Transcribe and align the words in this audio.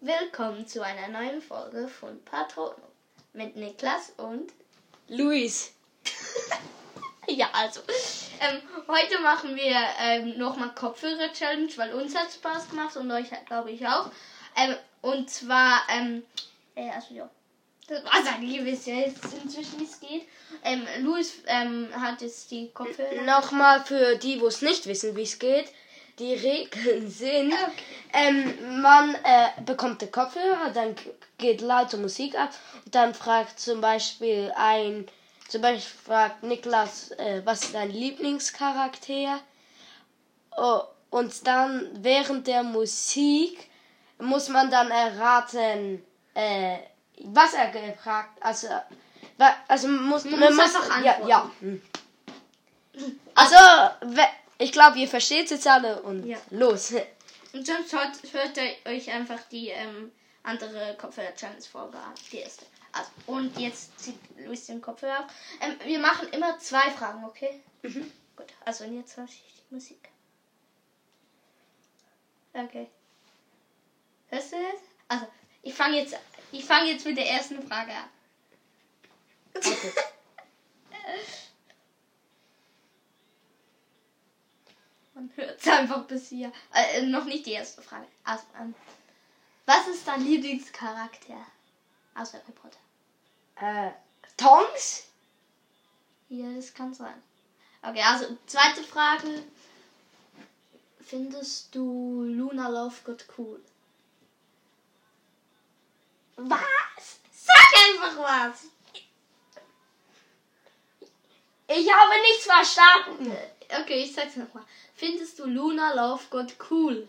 Willkommen 0.00 0.64
zu 0.64 0.80
einer 0.80 1.08
neuen 1.08 1.42
Folge 1.42 1.88
von 1.88 2.22
Patrono 2.22 2.76
mit 3.32 3.56
Niklas 3.56 4.12
und 4.16 4.52
Luis. 5.08 5.72
ja, 7.26 7.48
also 7.52 7.80
ähm, 8.38 8.62
heute 8.86 9.18
machen 9.18 9.56
wir 9.56 9.76
ähm, 10.00 10.38
nochmal 10.38 10.72
Kopfhörer-Challenge, 10.72 11.72
weil 11.74 11.94
uns 11.94 12.14
hat 12.14 12.32
Spaß 12.32 12.70
gemacht 12.70 12.96
und 12.96 13.10
euch 13.10 13.26
glaube 13.46 13.72
ich 13.72 13.84
auch. 13.88 14.08
Ähm, 14.56 14.76
und 15.00 15.30
zwar, 15.30 15.82
ähm, 15.88 16.22
äh, 16.76 16.90
also 16.90 17.14
ja, 17.14 17.28
das 17.88 18.04
war 18.04 18.12
eigentlich, 18.12 18.56
ihr 18.56 18.66
wisst 18.66 18.86
ja 18.86 18.94
jetzt 18.94 19.24
inzwischen, 19.42 19.80
wie 19.80 19.84
es 19.84 19.98
geht. 19.98 20.28
Ähm, 20.62 20.86
Luis 21.00 21.38
ähm, 21.46 21.88
hat 21.92 22.22
jetzt 22.22 22.52
die 22.52 22.70
Kopfhörer. 22.70 23.22
Nochmal 23.22 23.84
für 23.84 24.14
die, 24.14 24.40
wo 24.40 24.46
es 24.46 24.62
nicht 24.62 24.86
wissen, 24.86 25.16
wie 25.16 25.22
es 25.22 25.40
geht. 25.40 25.72
Die 26.18 26.34
Regeln 26.34 27.08
sind, 27.10 27.52
Okay. 27.52 27.72
ähm, 28.12 28.80
man 28.82 29.14
äh, 29.14 29.62
bekommt 29.64 30.00
den 30.02 30.10
Kopfhörer, 30.10 30.70
dann 30.74 30.96
geht 31.36 31.60
laute 31.60 31.96
Musik 31.96 32.36
ab 32.38 32.50
und 32.84 32.94
dann 32.94 33.14
fragt 33.14 33.60
zum 33.60 33.80
Beispiel 33.80 34.52
ein, 34.56 35.06
zum 35.48 35.62
Beispiel 35.62 36.00
fragt 36.06 36.42
Niklas, 36.42 37.12
äh, 37.12 37.42
was 37.44 37.62
ist 37.64 37.74
dein 37.74 37.90
Lieblingscharakter? 37.90 39.40
Oh, 40.56 40.80
und 41.10 41.46
dann 41.46 41.88
während 42.02 42.46
der 42.48 42.64
Musik 42.64 43.70
muss 44.18 44.48
man 44.48 44.70
dann 44.70 44.90
erraten, 44.90 46.04
äh, 46.34 46.78
was 47.24 47.54
er 47.54 47.68
gefragt, 47.68 48.30
also, 48.40 48.66
also 49.68 49.86
muss, 49.88 50.24
Man 50.24 50.40
man 50.40 50.54
muss 50.54 50.56
muss 50.66 50.74
einfach 50.76 51.04
ja, 51.04 51.12
antworten. 51.12 51.28
ja. 51.30 51.50
hm. 51.60 51.82
Also, 53.36 53.56
ich 54.58 54.72
glaube, 54.72 54.98
ihr 54.98 55.08
versteht 55.08 55.44
es 55.46 55.50
jetzt 55.50 55.66
alle 55.66 56.02
und 56.02 56.26
Ja. 56.26 56.38
los. 56.50 56.92
Und 57.52 57.66
sonst 57.66 57.92
hört, 57.92 58.16
hört 58.32 58.56
ihr 58.56 58.74
euch 58.92 59.10
einfach 59.10 59.40
die 59.50 59.68
ähm, 59.68 60.12
andere 60.42 60.96
Kopfhörer-Challenge-Folge 61.00 61.96
an. 61.98 62.14
Die 62.32 62.38
erste. 62.38 62.66
Also, 62.92 63.10
und 63.26 63.58
jetzt 63.58 63.98
zieht 63.98 64.18
Luis 64.44 64.66
den 64.66 64.80
Kopfhörer 64.80 65.20
auf. 65.20 65.26
Ähm, 65.60 65.76
wir 65.84 65.98
machen 65.98 66.28
immer 66.30 66.58
zwei 66.58 66.90
Fragen, 66.90 67.24
okay? 67.24 67.60
Mhm. 67.82 68.10
Gut, 68.36 68.46
also 68.64 68.84
und 68.84 68.96
jetzt 68.96 69.16
höre 69.16 69.24
ich 69.24 69.42
die 69.70 69.74
Musik. 69.74 70.08
Okay. 72.52 72.88
Hörst 74.28 74.52
du 74.52 74.56
das? 74.56 74.80
Also, 75.08 75.26
ich 75.62 75.74
fange 75.74 75.98
jetzt, 76.00 76.16
ich 76.52 76.64
fange 76.64 76.90
jetzt 76.92 77.04
mit 77.06 77.16
der 77.16 77.28
ersten 77.30 77.62
Frage 77.66 77.92
an. 77.92 78.08
Okay. 79.54 79.92
Man 85.14 85.30
hört 85.34 85.58
es 85.58 85.66
einfach 85.78 86.04
bis 86.04 86.28
hier. 86.28 86.52
Äh, 86.72 87.02
noch 87.02 87.24
nicht 87.24 87.46
die 87.46 87.52
erste 87.52 87.82
Frage. 87.82 88.06
Also, 88.24 88.44
ähm, 88.60 88.74
was 89.66 89.86
ist 89.88 90.06
dein 90.06 90.24
Lieblingscharakter 90.24 91.46
aus 92.14 92.34
Harry 92.34 92.52
Potter? 92.52 92.78
äh, 93.60 93.90
Tongs? 94.36 95.04
Ja, 96.28 96.46
das 96.54 96.72
kann 96.74 96.92
sein. 96.94 97.22
Okay, 97.82 98.02
also 98.02 98.36
zweite 98.46 98.82
Frage. 98.82 99.42
Findest 101.00 101.74
du 101.74 102.22
Luna 102.24 102.68
Lovegood 102.68 103.24
cool? 103.38 103.60
Was? 106.36 107.18
Sag 107.32 107.88
einfach 107.88 108.18
was! 108.18 108.64
Ich 111.66 111.92
habe 111.92 112.12
nichts 112.20 112.44
verstanden. 112.44 113.36
Okay, 113.68 114.02
ich 114.02 114.14
sag's 114.14 114.36
nochmal. 114.36 114.64
Findest 114.94 115.38
du 115.38 115.44
Luna 115.46 115.92
Lovegood 115.92 116.54
cool? 116.70 117.06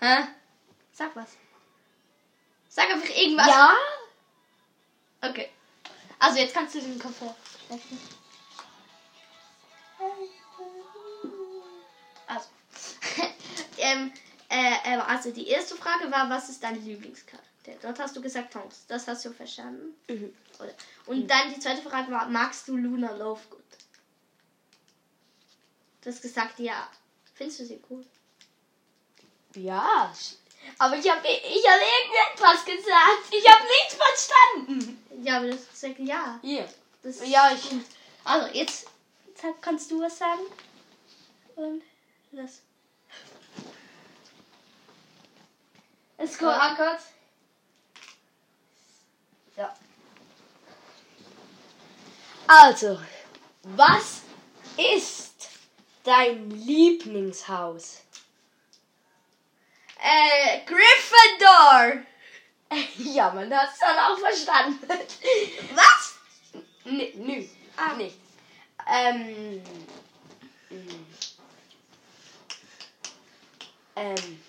Hä? 0.00 0.24
Sag 0.92 1.14
was. 1.14 1.36
Sag 2.68 2.90
einfach 2.90 3.08
irgendwas. 3.16 3.46
Ja? 3.46 3.74
Okay. 5.20 5.48
Also 6.18 6.38
jetzt 6.38 6.54
kannst 6.54 6.74
du 6.74 6.80
den 6.80 6.98
Kopf 6.98 7.16
stecken. 7.66 8.00
Also. 12.26 12.48
ähm, 13.78 14.12
äh, 14.48 14.94
äh, 14.94 14.98
also 15.06 15.30
die 15.30 15.46
erste 15.48 15.76
Frage 15.76 16.10
war, 16.10 16.28
was 16.28 16.48
ist 16.48 16.62
dein 16.62 16.84
Lieblingscharakter? 16.84 17.72
Dort 17.80 17.98
hast 18.00 18.16
du 18.16 18.20
gesagt 18.20 18.52
Tonks. 18.52 18.86
Das 18.88 19.06
hast 19.06 19.24
du 19.24 19.32
verstanden. 19.32 19.94
Mhm. 20.08 20.34
Oder? 20.58 20.74
Und 21.06 21.28
dann 21.28 21.54
die 21.54 21.60
zweite 21.60 21.82
Frage 21.82 22.10
war, 22.10 22.28
magst 22.28 22.66
du 22.66 22.76
Luna 22.76 23.12
Lovegood? 23.12 23.62
Du 26.02 26.10
hast 26.10 26.20
gesagt, 26.22 26.58
ja. 26.58 26.88
Findest 27.34 27.60
du 27.60 27.66
sie 27.66 27.80
cool? 27.88 28.04
Ja. 29.54 30.12
Aber 30.78 30.96
ich 30.96 31.10
habe 31.10 31.26
ich 31.26 31.64
hab 31.68 31.80
irgendetwas 31.80 32.64
gesagt. 32.64 33.30
Ich 33.30 33.48
habe 33.48 33.64
nichts 33.64 33.94
verstanden. 33.94 35.04
Ja, 35.22 35.36
aber 35.38 35.46
du 35.46 35.52
hast 35.54 35.70
gesagt, 35.70 35.98
ja. 36.00 36.38
Hier. 36.42 36.68
Das 37.02 37.26
Ja, 37.28 37.52
ich. 37.52 37.70
Also, 38.24 38.46
jetzt 38.54 38.86
sag- 39.40 39.60
kannst 39.60 39.90
du 39.90 40.00
was 40.00 40.18
sagen. 40.18 40.42
Und 41.56 41.82
das. 42.32 42.60
Es 46.16 46.38
kommt 46.38 46.52
Warte 46.52 46.76
kurz. 46.76 47.02
Ja. 49.56 49.76
Also, 52.46 53.00
was 53.62 54.20
ist 54.76 55.31
dein 56.04 56.50
Lieblingshaus? 56.50 58.02
Äh, 59.98 60.60
Gryffindor! 60.66 62.02
Ja, 62.96 63.30
man 63.30 63.54
hat 63.54 63.68
es 63.70 63.80
dann 63.80 63.98
auch 63.98 64.18
verstanden. 64.18 64.80
Was? 65.74 66.14
Nö, 66.84 67.06
nö, 67.16 67.44
Ah. 67.76 67.92
nicht. 67.94 68.16
Ähm. 68.86 69.62
Ähm. 73.94 74.42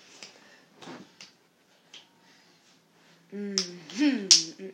Mhm. 3.30 4.72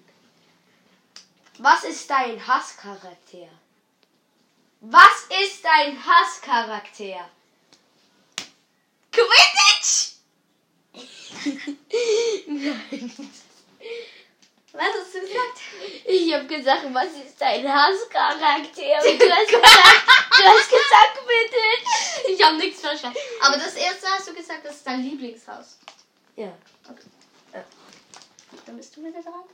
Was 1.58 1.84
ist 1.84 2.08
dein 2.08 2.46
Hasscharakter? 2.46 3.48
Was 4.80 5.26
ist 5.42 5.62
dein 5.62 5.98
Hasscharakter? 6.04 7.28
Quidditch! 9.12 10.16
Nein. 12.46 13.12
Was 14.72 14.82
hast 14.82 15.14
du 15.14 15.20
gesagt? 15.20 15.58
Ich 16.04 16.32
habe 16.32 16.46
gesagt, 16.46 16.94
was 16.94 17.08
ist 17.08 17.40
dein 17.40 17.66
Hasscharakter? 17.68 19.10
Und 19.10 19.20
du 19.20 19.30
hast 19.30 19.48
gesagt, 19.48 20.06
du 20.30 20.44
hast 20.44 20.70
gesagt, 20.70 21.20
bitte. 21.26 22.32
Ich 22.32 22.42
habe 22.42 22.56
nichts 22.56 22.80
verstanden. 22.80 23.18
Aber 23.40 23.56
das 23.56 23.74
erste 23.74 24.06
hast 24.06 24.28
du 24.28 24.32
gesagt, 24.32 24.64
das 24.64 24.76
ist 24.76 24.86
dein 24.86 25.02
Lieblingshaus. 25.02 25.78
Ja. 26.36 26.56
Dann 28.64 28.76
bist 28.76 28.96
du 28.96 29.04
wieder 29.04 29.20
dran. 29.22 29.44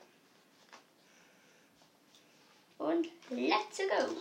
Und 2.78 3.09
let's 3.31 3.78
go. 3.78 4.20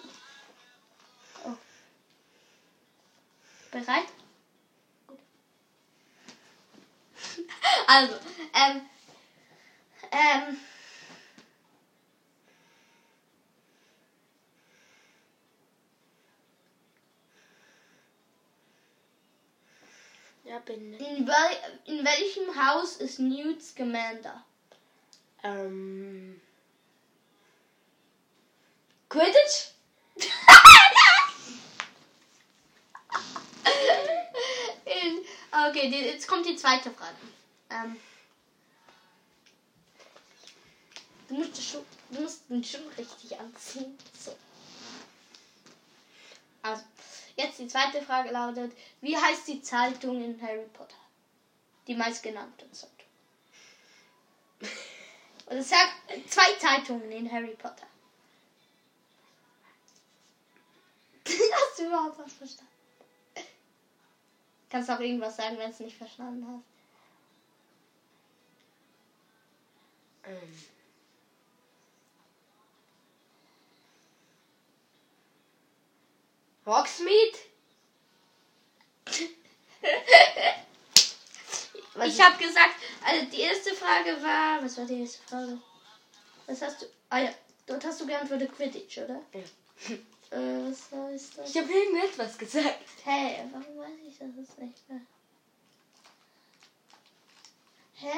Bereit? 3.75 4.07
Gut. 5.05 5.19
Also, 7.87 8.13
ähm, 8.53 8.81
ähm, 10.11 10.57
Ja, 20.45 20.59
bin. 20.59 20.93
in, 20.93 21.27
wel 21.27 21.57
in 21.85 22.05
welchem 22.05 22.55
Haus 22.55 22.95
ist 22.97 23.19
Newt 23.19 23.61
Scamander? 23.61 24.45
Ähm. 25.43 26.39
Quidditch? 29.09 29.73
in, 33.09 33.54
okay, 35.69 35.87
jetzt 35.87 36.27
kommt 36.27 36.45
die 36.45 36.55
zweite 36.55 36.91
Frage. 36.91 37.15
Ähm, 37.69 37.97
du, 41.27 41.35
musst 41.35 41.61
schon, 41.61 41.85
du 42.11 42.21
musst 42.21 42.49
den 42.49 42.63
Schuh 42.63 42.87
richtig 42.97 43.39
anziehen. 43.39 43.97
So. 44.17 44.35
Also, 46.61 46.83
jetzt 47.35 47.59
die 47.59 47.67
zweite 47.67 48.01
Frage 48.01 48.31
lautet: 48.31 48.71
Wie 49.01 49.17
heißt 49.17 49.47
die 49.47 49.61
Zeitung 49.61 50.23
in 50.23 50.41
Harry 50.41 50.65
Potter? 50.73 50.95
Die 51.87 51.95
meistgenannte 51.95 52.71
Zeitung. 52.71 52.91
Und 55.47 55.57
es 55.57 55.69
sagt 55.69 55.91
zwei 56.27 56.53
Zeitungen 56.53 57.11
in 57.11 57.31
Harry 57.31 57.55
Potter. 57.55 57.85
Hast 61.27 61.79
du 61.79 61.85
überhaupt 61.85 62.17
was 62.17 62.33
verstanden? 62.33 62.71
Kannst 64.69 64.89
auch 64.89 64.99
irgendwas 64.99 65.35
sagen, 65.37 65.57
wenn 65.57 65.67
du 65.67 65.73
es 65.73 65.79
nicht 65.79 65.97
verstanden 65.97 66.45
hast. 66.47 66.65
Ähm. 70.29 70.63
Hogsmeade? 76.65 77.37
Ich 82.03 82.21
habe 82.21 82.37
gesagt, 82.37 82.75
also 83.05 83.25
die 83.27 83.39
erste 83.39 83.73
Frage 83.73 84.21
war, 84.21 84.61
was 84.61 84.77
war 84.77 84.85
die 84.85 84.99
erste 84.99 85.23
Frage? 85.23 85.57
Was 86.45 86.61
hast 86.61 86.81
du? 86.81 86.85
Ah 87.09 87.19
ja, 87.19 87.29
dort 87.65 87.85
hast 87.85 88.01
du 88.01 88.05
geantwortet 88.05 88.51
Quidditch, 88.53 88.97
oder? 88.97 89.21
Ja. 89.33 89.95
Äh, 90.31 90.69
was 90.69 90.91
heißt 90.91 91.37
das? 91.37 91.49
Ich 91.49 91.57
habe 91.57 91.71
irgendetwas 91.71 92.37
gesagt. 92.37 92.79
Hä, 93.03 93.43
warum 93.51 93.77
weiß 93.77 93.99
ich 94.07 94.17
das 94.17 94.29
jetzt 94.37 94.57
nicht 94.59 94.89
mehr? 94.89 95.01
Hä? 97.95 98.09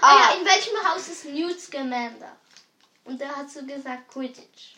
Ah, 0.00 0.06
Ah. 0.06 0.30
ja, 0.32 0.38
in 0.40 0.44
welchem 0.46 0.76
Haus 0.84 1.08
ist 1.08 1.24
Newt 1.26 1.60
Scamander? 1.60 2.36
Und 3.04 3.20
da 3.20 3.28
hast 3.36 3.56
du 3.56 3.66
gesagt 3.66 4.08
Quidditch. 4.10 4.76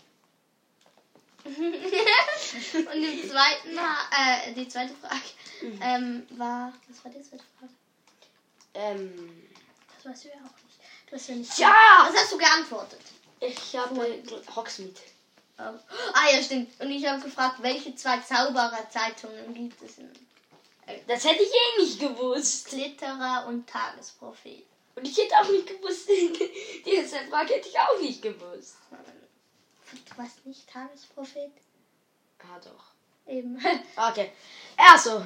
Und 1.44 1.54
im 1.54 3.28
zweiten, 3.30 3.78
Ha- 3.78 4.08
äh, 4.46 4.54
die 4.54 4.66
zweite 4.66 4.94
Frage 4.94 5.20
ähm, 5.82 6.26
war, 6.30 6.72
was 6.88 7.04
war 7.04 7.10
die 7.12 7.22
zweite 7.22 7.44
Frage? 7.58 7.72
Ähm. 8.74 9.46
Das 9.96 10.06
weißt 10.12 10.24
du 10.24 10.28
ja 10.28 10.34
auch 10.36 10.62
nicht. 10.64 10.78
Du 11.10 11.16
hast 11.16 11.28
ja 11.28 11.34
nicht. 11.34 11.58
Ja! 11.58 11.74
Was 12.08 12.16
hast 12.16 12.32
du 12.32 12.38
geantwortet? 12.38 13.00
Ich 13.40 13.76
habe 13.76 14.22
Hogsmeade. 14.56 15.00
Oh. 15.58 15.62
Ah 16.12 16.30
ja, 16.32 16.42
stimmt. 16.42 16.68
Und 16.80 16.90
ich 16.90 17.06
habe 17.06 17.22
gefragt, 17.22 17.62
welche 17.62 17.94
zwei 17.94 18.18
Zaubererzeitungen 18.18 19.54
gibt 19.54 19.80
es 19.82 19.98
in 19.98 20.10
Das 21.06 21.24
hätte 21.24 21.42
ich 21.42 21.48
eh 21.50 21.82
nicht 21.82 22.00
gewusst. 22.00 22.68
Glitterer 22.68 23.46
und 23.48 23.68
Tagesprophet? 23.68 24.64
Und 24.96 25.06
ich 25.06 25.16
hätte 25.16 25.34
auch 25.36 25.48
nicht 25.48 25.66
gewusst. 25.66 26.08
Die 26.86 26.94
erste 26.94 27.18
Frage 27.30 27.54
hätte 27.54 27.68
ich 27.68 27.78
auch 27.78 28.00
nicht 28.00 28.22
gewusst. 28.22 28.76
Du 30.10 30.18
warst 30.18 30.44
nicht 30.44 30.68
Tagesprophet? 30.68 31.52
Ah, 32.40 32.58
doch. 32.62 33.32
Eben. 33.32 33.58
Okay. 33.96 34.32
Also, 34.76 35.24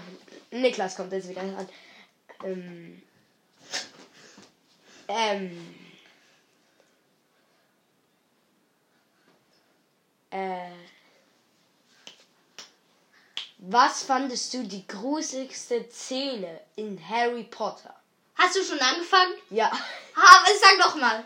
Niklas 0.51 0.95
kommt 0.95 1.13
jetzt 1.13 1.29
wieder 1.29 1.41
an. 1.41 1.69
Ähm. 2.45 3.03
Ähm. 5.09 5.88
Äh. 10.39 10.71
Was 13.59 14.05
fandest 14.05 14.55
du 14.55 14.63
die 14.63 14.87
gruseligste 14.87 15.89
Szene 15.91 16.61
in 16.77 16.97
Harry 17.09 17.43
Potter? 17.45 17.95
Hast 18.37 18.55
du 18.57 18.63
schon 18.63 18.79
angefangen? 18.79 19.35
Ja. 19.51 19.71
Ha, 19.71 20.47
sag 20.61 20.79
doch 20.79 20.95
mal. 20.95 21.25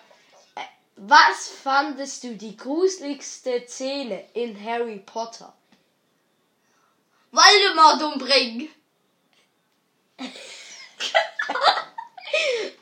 Äh, 0.55 0.61
Was 0.97 1.49
fandest 1.49 2.25
du 2.25 2.37
die 2.37 2.57
gruseligste 2.57 3.67
Szene 3.69 4.25
in 4.33 4.59
Harry 4.65 4.99
Potter? 4.99 5.53
Voldemort 7.31 8.03
umbringen. 8.03 8.69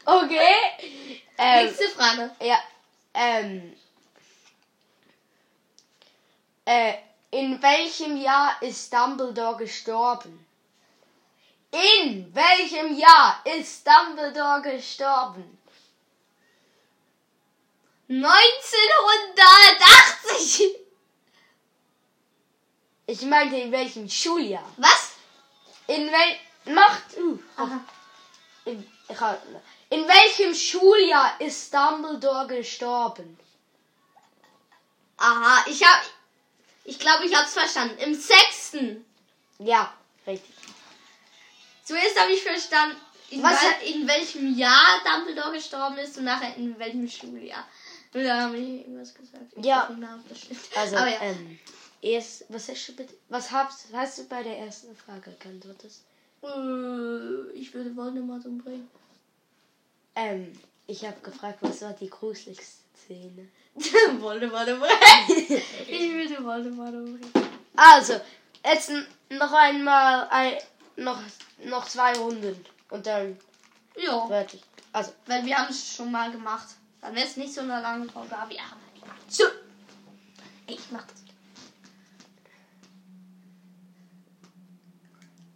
Okay. 0.05 1.11
Ähm, 1.39 1.67
Nächste 1.67 1.89
Frage. 1.89 2.31
Ja, 2.41 2.59
ähm. 3.15 3.77
Äh, 6.71 6.95
in 7.33 7.61
welchem 7.61 8.17
Jahr 8.17 8.63
ist 8.63 8.93
Dumbledore 8.93 9.57
gestorben? 9.57 10.47
In 11.73 12.33
welchem 12.33 12.97
Jahr 12.97 13.45
ist 13.45 13.85
Dumbledore 13.85 14.63
gestorben? 14.63 15.59
1980. 18.09 20.77
Ich 23.07 23.23
meinte 23.23 23.57
in 23.57 23.73
welchem 23.73 24.09
Schuljahr? 24.09 24.73
Was? 24.77 25.15
In 25.89 26.13
wel 26.13 26.39
macht 26.73 27.19
uh, 27.19 27.37
Aha. 27.57 27.81
in, 28.67 28.87
in 29.89 30.07
welchem 30.07 30.55
Schuljahr 30.55 31.41
ist 31.41 31.75
Dumbledore 31.75 32.47
gestorben? 32.47 33.37
Aha, 35.17 35.65
ich 35.67 35.83
hab. 35.83 36.20
Ich 36.91 36.99
glaube, 36.99 37.25
ich 37.25 37.33
hab's 37.33 37.53
verstanden. 37.53 37.97
Im 37.99 38.15
sechsten. 38.15 39.05
Ja, 39.61 39.95
richtig. 40.27 40.53
Zuerst 41.85 42.21
habe 42.21 42.33
ich 42.33 42.43
verstanden, 42.43 42.97
in, 43.31 43.41
Was 43.45 43.63
wel 43.63 43.95
in 43.95 44.09
welchem 44.09 44.59
Jahr 44.59 45.01
Dumbledore 45.05 45.53
gestorben 45.53 45.99
ist 45.99 46.19
und 46.19 46.25
nachher 46.25 46.57
in 46.57 46.77
welchem 46.81 47.09
Schuljahr. 47.09 47.65
Und 48.13 48.25
da 48.25 48.41
habe 48.41 48.57
ich 48.57 48.81
irgendwas 48.81 49.15
gesagt. 49.15 49.53
Ich 49.55 49.65
Ja. 49.65 49.89
Also, 50.75 50.97
Aber 50.97 51.09
ja. 51.09 51.21
ähm, 51.21 51.61
erst, 52.03 52.47
was 52.49 52.69
hast 52.69 52.89
du 52.89 52.97
bitte, 52.97 53.15
was 53.29 53.53
hast, 53.53 53.87
hast 53.93 54.19
du 54.19 54.25
bei 54.25 54.43
der 54.43 54.59
ersten 54.59 54.97
Frage 54.97 55.33
geantwortet? 55.39 55.93
Äh, 56.43 57.53
ich 57.53 57.73
würde 57.73 57.95
Voldemort 57.95 58.45
umbringen. 58.47 58.91
Ähm, 60.17 60.59
ich 60.89 61.05
habe 61.05 61.21
gefragt, 61.21 61.59
was 61.61 61.83
war 61.83 61.93
die 61.93 62.11
gruseligste 62.11 62.83
Szene? 63.05 63.47
Voldemort 64.21 64.69
umbringen. 64.69 64.97
ich 65.89 66.13
würde 66.13 66.45
Voldemort 66.45 66.95
umbringen. 66.95 67.33
Also, 67.77 68.21
jetzt 68.65 68.91
noch 69.31 69.53
einmal 69.53 70.29
ein, 70.31 70.55
noch, 70.97 71.21
noch 71.65 71.87
zwei 71.87 72.13
Runden 72.19 72.65
und 72.91 73.07
dann 73.07 73.39
Ja, 73.97 74.27
fertig. 74.27 74.61
Also, 74.93 75.13
weil 75.27 75.45
wir 75.45 75.57
haben 75.57 75.71
es 75.71 75.95
schon 75.95 76.11
mal 76.11 76.31
gemacht. 76.31 76.69
Dann 77.01 77.15
wäre 77.15 77.27
es 77.27 77.37
nicht 77.37 77.55
so 77.55 77.61
eine 77.61 77.81
lange 77.81 78.09
Folge, 78.09 78.37
aber 78.37 78.51
wir 78.51 78.61
haben. 78.61 78.81
So. 79.29 79.45
Ich 80.67 80.91
mach 80.91 81.05
das. 81.07 81.25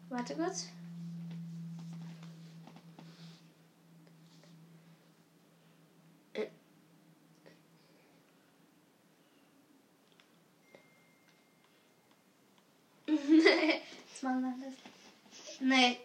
Warte 0.09 0.35
kurz. 0.37 0.67
Wir 14.25 14.55
das. 14.65 15.61
Nee. 15.61 16.01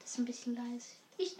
Das 0.00 0.10
ist 0.10 0.18
ein 0.18 0.24
bisschen 0.24 0.54
leise. 0.56 0.88
Ich. 1.16 1.36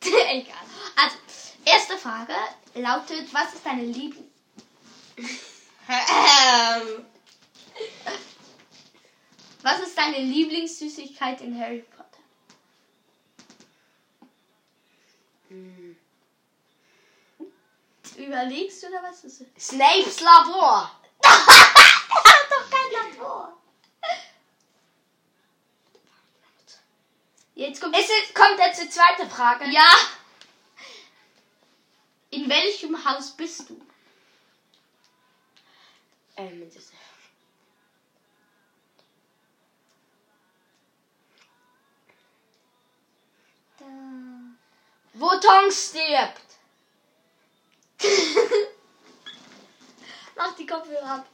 Egal. 0.02 0.56
Also, 0.96 1.16
erste 1.64 1.96
Frage 1.96 2.34
lautet: 2.74 3.32
Was 3.32 3.54
ist 3.54 3.64
deine 3.64 3.84
Liebling. 3.84 4.30
Ähm. 5.90 7.06
Was 9.62 9.80
ist 9.80 9.96
deine 9.96 10.18
Lieblingssüßigkeit 10.18 11.40
in 11.40 11.58
Harry 11.58 11.82
Potter? 11.96 12.18
mh, 15.48 15.94
Überlegst 18.18 18.82
du 18.82 18.88
oder 18.88 19.02
was 19.02 19.24
ist 19.24 19.40
es? 19.40 19.66
Snapes 19.68 20.20
Labor. 20.20 20.90
Hat 21.24 22.50
doch 22.50 22.70
kein 22.70 23.12
Labor. 23.12 23.56
Jetzt 27.58 27.80
kommt. 27.80 27.98
Ist 27.98 28.08
es, 28.08 28.32
kommt 28.32 28.56
jetzt 28.60 28.80
die 28.80 28.88
zweite 28.88 29.28
Frage? 29.28 29.68
Ja. 29.68 29.90
In 32.30 32.48
welchem 32.48 33.04
Haus 33.04 33.32
bist 33.32 33.68
du? 33.68 33.84
Ähm, 36.36 36.70
das, 36.72 36.92
Da. 43.76 43.86
wo 45.14 45.30
Tonks 45.40 45.88
stirbt. 45.88 46.42
Mach 50.36 50.54
die 50.54 50.66
Kopfhörer 50.66 51.10
ab. 51.10 51.26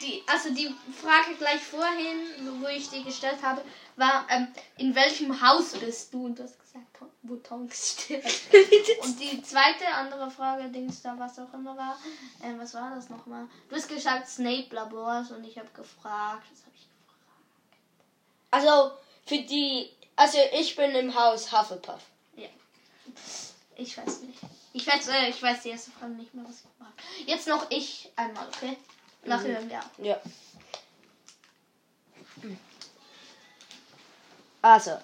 Die, 0.00 0.22
also 0.26 0.52
die 0.52 0.74
Frage 0.92 1.34
gleich 1.38 1.60
vorhin, 1.62 2.60
wo 2.60 2.66
ich 2.68 2.90
die 2.90 3.04
gestellt 3.04 3.42
habe, 3.42 3.62
war, 3.96 4.26
ähm, 4.28 4.48
in 4.76 4.94
welchem 4.94 5.40
Haus 5.40 5.72
bist 5.72 6.12
du? 6.12 6.26
Und 6.26 6.38
du 6.38 6.42
hast 6.42 6.58
gesagt, 6.58 6.86
wo 7.22 7.36
Tonks 7.36 7.92
stirbt. 7.92 8.26
Und 9.02 9.20
die 9.20 9.42
zweite 9.42 9.86
andere 9.94 10.30
Frage, 10.30 10.68
Dings 10.68 11.02
da, 11.02 11.18
was 11.18 11.38
auch 11.38 11.52
immer 11.54 11.76
war, 11.76 11.98
ähm, 12.42 12.58
was 12.58 12.74
war 12.74 12.94
das 12.94 13.08
nochmal? 13.08 13.46
Du 13.68 13.76
hast 13.76 13.88
gesagt 13.88 14.28
Snape 14.28 14.74
Labors 14.74 15.30
und 15.30 15.44
ich 15.44 15.58
habe 15.58 15.68
gefragt, 15.74 16.44
was 16.50 16.60
habe 16.62 16.74
ich 16.74 16.88
gefragt? 16.88 17.40
Also, 18.50 18.92
für 19.26 19.38
die, 19.38 19.90
also 20.16 20.38
ich 20.52 20.74
bin 20.76 20.90
im 20.92 21.14
Haus 21.14 21.52
Hufflepuff. 21.52 22.02
Ja. 22.36 22.48
Ich 23.76 23.96
weiß 23.96 24.22
nicht. 24.22 24.38
Ich 24.72 24.86
weiß, 24.86 25.08
äh, 25.08 25.28
ich 25.28 25.40
weiß 25.40 25.62
die 25.62 25.70
erste 25.70 25.92
Frage 25.92 26.12
nicht 26.12 26.34
mehr, 26.34 26.44
was 26.44 26.56
ich 26.56 26.62
gefragt 26.62 26.98
habe. 26.98 27.30
Jetzt 27.30 27.46
noch 27.46 27.70
ich 27.70 28.10
einmal, 28.16 28.48
okay? 28.48 28.76
Nachhören, 29.26 29.64
mhm. 29.64 29.70
ja. 29.70 29.90
Ja. 29.98 30.20
Mhm. 32.42 32.58
Also. 34.62 34.98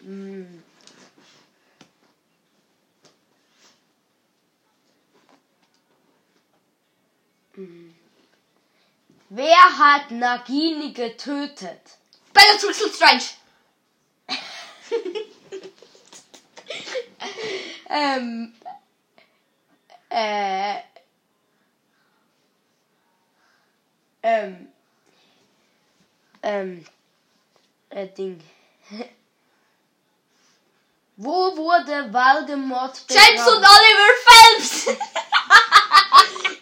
Mhm. 0.00 0.62
Wer 9.30 9.78
hat 9.78 10.10
Nagini 10.10 10.92
getötet? 10.92 11.98
Bellatrix 12.32 12.80
Lestrange! 12.80 13.43
Ähm. 17.96 18.52
Äh. 20.08 20.78
Ähm. 24.22 24.68
Ähm. 26.42 26.86
Äh, 27.90 28.08
Ding. 28.08 28.42
Wo 31.16 31.56
wurde 31.56 32.12
Voldemort 32.12 33.00
James 33.08 33.46
und? 33.46 33.58
Oliver 33.58 34.12
Phelps. 34.26 34.86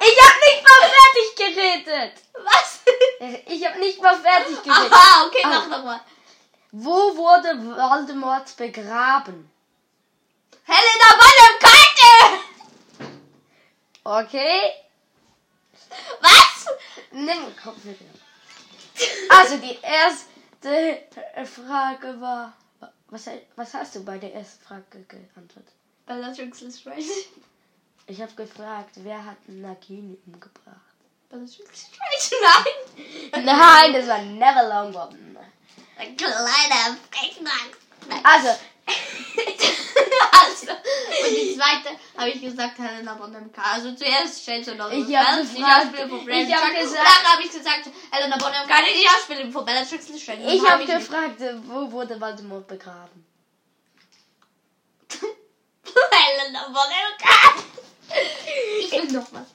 Ich 0.05 0.19
hab 0.21 0.37
nicht 0.41 0.63
mal 0.69 0.85
fertig 0.91 1.29
geredet. 1.37 2.13
Was? 2.35 2.81
Ich 3.47 3.67
hab 3.67 3.79
nicht 3.79 4.03
mal 4.03 4.17
fertig 4.19 4.63
geredet. 4.63 4.93
Aha, 4.93 5.27
okay, 5.27 5.41
mach 5.45 5.65
Ah. 5.65 5.69
nochmal. 5.69 6.01
Wo 6.73 7.17
wurde 7.17 7.49
Voldemort 7.65 8.55
begraben? 8.57 9.49
Helena 10.73 11.09
Bonham 11.21 11.55
Carter. 11.65 12.17
Okay. 14.05 14.61
Was? 16.21 16.67
Nimm 17.13 17.55
Kopfhörer. 17.63 18.13
Also 19.29 19.57
die 19.59 19.79
erste 19.83 21.03
Frage 21.45 22.19
war. 22.21 22.55
Was, 23.09 23.29
was 23.57 23.75
hast 23.75 23.95
du 23.97 24.05
bei 24.05 24.17
der 24.17 24.35
ersten 24.35 24.65
Frage 24.65 25.05
geantwortet? 25.07 25.75
Bella 26.07 26.33
Twixel 26.33 26.73
Strange. 26.73 27.05
Ich 28.07 28.23
habe 28.23 28.33
gefragt, 28.33 28.93
wer 28.97 29.23
hat 29.25 29.37
Nagini 29.49 30.19
umgebracht? 30.27 30.81
Nein. 31.31 31.49
Nein, 33.45 33.93
das 33.93 34.07
war 34.07 34.23
Never 34.23 34.69
Longbottom. 34.69 35.37
Ein 35.99 36.17
kleiner. 36.17 36.97
Also, 38.25 38.49
also, 38.49 38.59
und 41.23 41.31
die 41.37 41.55
zweite 41.57 41.89
habe 42.17 42.31
ich 42.31 42.41
gesagt, 42.41 42.79
Helena 42.79 43.15
Bonham 43.15 43.53
Carter. 43.53 43.73
Also 43.73 43.93
zuerst 43.95 44.49
und 44.69 44.81
Oliver 44.81 45.09
Ich 45.09 45.17
hab 45.17 45.27
Phelps, 45.35 45.51
die 45.51 45.57
gefragt- 45.59 45.87
ich 45.95 46.01
Brandon 46.01 46.53
hab 46.53 46.61
Chuck. 46.61 46.69
Und 46.69 46.81
gesagt- 46.81 47.07
Dann 47.07 47.33
habe 47.33 47.43
ich 47.43 47.51
gesagt, 47.53 47.89
Helena 48.11 48.37
Bonham 48.37 48.69
Carter, 48.69 48.85
die 49.01 49.07
Schauspielerin 49.07 49.53
von 49.53 49.65
Bella 49.65 49.85
Twixel 49.85 50.19
Strange. 50.19 50.53
ich 50.55 50.61
habe 50.61 50.71
hab 50.73 50.81
ich 50.81 50.87
gefragt, 50.87 51.41
wo 51.67 51.91
wurde 51.93 52.21
Voldemort 52.21 52.67
begraben? 52.67 53.27
Helena 56.11 56.67
Bonham 56.69 57.13
Carter. 57.19 57.63
Ich 58.81 58.93
will 58.93 59.13
noch 59.13 59.27
was. 59.33 59.47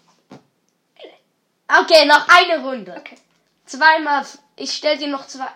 Okay, 1.82 2.06
noch 2.06 2.28
eine 2.30 2.60
Runde. 2.64 2.96
Okay. 2.98 3.18
Zweimal. 3.66 4.26
Ich 4.56 4.72
stell 4.74 4.98
dir 4.98 5.08
noch 5.08 5.28
zwei. 5.28 5.48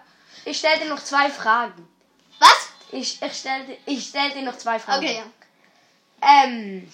Ich 0.45 0.57
stell 0.57 0.77
dir 0.79 0.85
noch 0.89 1.01
zwei 1.01 1.29
Fragen. 1.29 1.87
Was? 2.39 2.69
Ich, 2.91 3.21
ich 3.21 3.33
stell 3.33 3.65
dir, 3.65 3.77
ich 3.85 4.05
stell 4.09 4.31
dir 4.31 4.41
noch 4.41 4.57
zwei 4.57 4.77
Fragen. 4.79 5.05
Okay, 5.05 5.15
ja. 5.17 5.23
Ähm. 6.21 6.91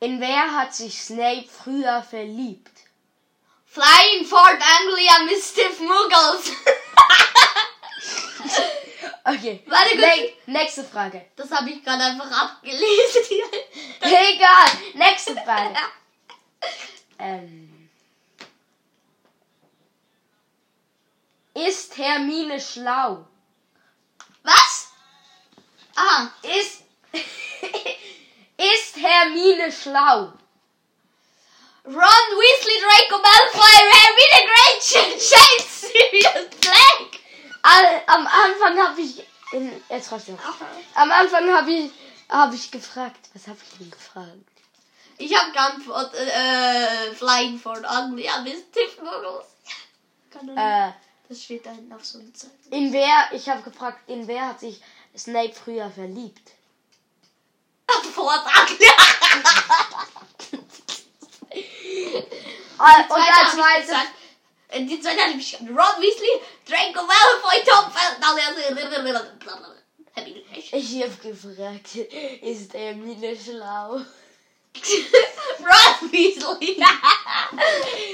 In 0.00 0.20
wer 0.20 0.52
hat 0.52 0.74
sich 0.74 1.02
Snape 1.02 1.48
früher 1.48 2.02
verliebt? 2.02 2.70
Flying 3.64 4.24
Fort 4.24 4.60
Anglia 4.80 5.24
Mischief 5.24 5.80
Muggles. 5.80 6.52
Okay. 9.28 9.60
Warte 9.66 9.96
kurz. 9.96 10.06
Ne 10.06 10.32
nächste 10.46 10.84
Frage. 10.84 11.26
Das 11.34 11.50
habe 11.50 11.70
ich 11.70 11.82
gerade 11.82 12.04
einfach 12.04 12.30
abgelesen. 12.30 13.22
Egal. 14.00 14.68
Nächste 14.94 15.34
Frage. 15.34 15.76
Ähm. 17.18 17.88
Ist 21.54 21.96
Hermine 21.96 22.60
schlau? 22.60 23.26
Was? 24.46 24.88
Ah, 25.96 26.28
Ist. 26.42 26.82
ist 27.12 28.96
Hermine 28.96 29.72
schlau? 29.72 30.32
Ron 31.84 32.28
Weasley, 32.38 32.78
Draco 32.80 33.18
Malfoy, 33.22 33.76
Hermine 33.96 34.40
Granger, 34.48 35.08
James 35.30 35.80
Sirius 35.80 36.48
Black. 36.60 37.20
All, 37.62 38.02
am 38.06 38.26
Anfang 38.26 38.78
habe 38.78 39.00
ich. 39.00 39.24
In, 39.52 39.82
jetzt 39.88 40.12
noch. 40.12 40.20
Am 40.94 41.10
Anfang 41.10 41.52
habe 41.52 41.72
ich, 41.72 41.90
hab 42.28 42.52
ich 42.54 42.70
gefragt. 42.70 43.28
Was 43.34 43.48
habe 43.48 43.58
ich 43.62 43.78
denn 43.78 43.90
gefragt? 43.90 44.30
Ich 45.18 45.34
habe 45.34 45.50
geantwortet, 45.50 46.28
äh, 46.28 47.14
Flying 47.14 47.58
Fort 47.58 47.84
Anglia 47.84 48.40
Mischief 48.42 48.98
Muggles. 49.02 49.46
Keine 50.30 50.52
Ahnung. 50.52 50.90
Äh, 50.90 50.92
Das 51.28 51.42
steht 51.42 51.66
da 51.66 51.70
hinten 51.70 51.92
auf 51.92 52.04
so 52.04 52.18
einer 52.18 52.28
Seite. 52.34 52.52
in 52.70 52.92
wer, 52.92 53.28
ich 53.32 53.48
habe 53.48 53.62
gefragt, 53.62 53.98
in 54.08 54.28
wer 54.28 54.48
hat 54.48 54.60
sich 54.60 54.80
Snape 55.16 55.52
früher 55.52 55.90
verliebt? 55.90 56.52
Fort 58.14 58.46
Anglia. 58.46 58.92
Äh, 62.78 63.04
und 63.08 63.12
als 63.12 63.36
hab 63.36 63.52
zweites. 63.54 63.86
gesagt, 63.88 64.08
äh, 64.68 64.84
Die 64.84 65.00
zweite 65.00 65.22
hatte 65.22 65.38
ich 65.38 65.54
Ron 65.60 65.68
Weasley, 65.68 66.40
Draco 66.66 67.06
Malfoy, 67.06 67.64
Tom 67.64 67.90
Felton. 67.90 68.16
Ich 70.72 71.02
habe 71.02 71.16
gefragt, 71.22 71.94
ist 72.42 72.74
Hermine 72.74 73.36
schlau? 73.36 74.00
Ron 75.60 76.12
Weasley. 76.12 76.76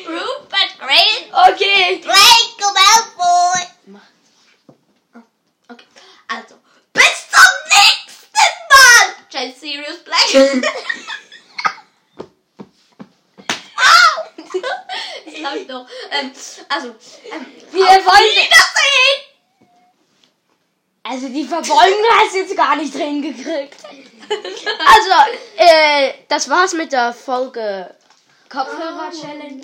Rupert 0.06 0.78
Grint. 0.78 1.32
Okay. 1.32 2.00
Draco 2.00 2.72
Malfoy. 2.72 3.66
Mach. 3.86 5.22
Okay, 5.68 5.86
also. 6.28 6.54
Bis 6.92 7.28
zum 7.30 7.52
nächsten 7.68 8.48
Mal. 8.70 9.06
Giant 9.30 9.56
Sirius 9.58 10.04
Black. 10.04 10.30
Au! 13.76 14.12
Das 15.24 15.34
glaube 15.34 15.58
ich 15.58 15.68
noch. 15.68 15.88
Ähm, 16.10 16.32
also, 16.74 16.88
ähm, 17.30 17.46
Wir 17.70 17.84
auf 17.84 18.06
wollen-. 18.06 18.48
Also 21.04 21.28
die 21.28 21.44
Verbeugung 21.44 22.04
hast 22.18 22.34
du 22.34 22.38
jetzt 22.38 22.56
gar 22.56 22.76
nicht 22.76 22.94
drin 22.94 23.20
gekriegt. 23.22 23.74
Also, 24.30 25.10
äh, 25.56 26.14
das 26.28 26.48
war's 26.48 26.72
mit 26.74 26.92
der 26.92 27.12
Folge 27.12 27.94
Kopfhörer-Challenge. 28.48 29.62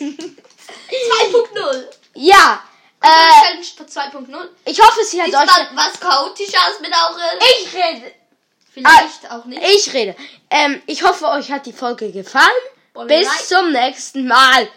2.0. 0.00 1.84
Ja, 2.14 2.62
äh, 3.00 3.06
Challenge 3.06 4.26
2.0. 4.28 4.48
ich 4.66 4.80
hoffe, 4.80 5.02
sie 5.04 5.20
hat 5.20 5.28
Ist 5.28 5.34
euch... 5.34 5.48
was 5.74 5.98
chaotisch 5.98 6.54
aus 6.54 6.78
mit 6.80 6.92
Aurel? 6.94 7.38
Ich 7.56 7.74
rede. 7.74 8.12
Vielleicht 8.72 9.30
auch 9.30 9.46
nicht. 9.46 9.62
Ich 9.62 9.92
rede. 9.94 10.14
Ähm, 10.50 10.82
ich 10.86 11.02
hoffe, 11.02 11.26
euch 11.28 11.50
hat 11.50 11.64
die 11.66 11.72
Folge 11.72 12.12
gefallen. 12.12 12.46
Wollen 12.92 13.08
Bis 13.08 13.26
wir 13.26 13.56
zum 13.56 13.72
nächsten 13.72 14.26
Mal. 14.26 14.68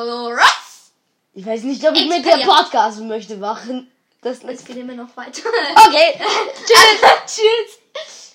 Ross. 0.00 0.92
Ich 1.34 1.44
weiß 1.46 1.62
nicht, 1.64 1.86
ob 1.88 1.94
ich 1.94 2.02
Ich 2.02 2.08
mit 2.08 2.24
ja- 2.24 2.46
Podcast 2.46 3.00
möchte 3.00 3.36
machen. 3.36 3.90
Das 4.22 4.42
Es 4.42 4.64
geht 4.64 4.76
immer 4.76 4.94
noch 4.94 5.16
weiter. 5.16 5.42
Okay. 5.88 6.18
Tschüss. 6.66 7.00
Tschüss. 7.26 8.25